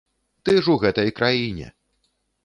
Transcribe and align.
Ты 0.47 0.53
ж 0.67 0.71
у 0.75 0.77
гэтай 0.83 1.11
краіне. 1.19 1.67